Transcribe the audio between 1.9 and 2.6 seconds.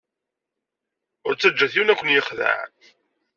ad ken-yexdeɛ.